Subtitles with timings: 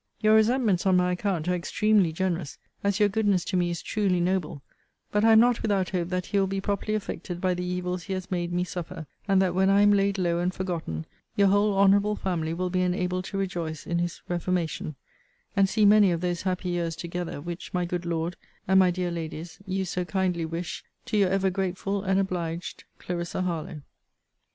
[0.19, 4.19] Your resentments on my account are extremely generous, as your goodness to me is truly
[4.19, 4.63] noble:
[5.11, 8.05] but I am not without hope that he will be properly affected by the evils
[8.05, 11.49] he has made me suffer; and that, when I am laid low and forgotten, your
[11.49, 14.95] whole honourable family will be enabled to rejoice in his reformation;
[15.55, 18.37] and see many of those happy years together, which, my good Lord,
[18.67, 23.43] and my dear Ladies, you so kindly wish to Your ever grateful and obliged CLARISSA
[23.43, 23.83] HARLOWE.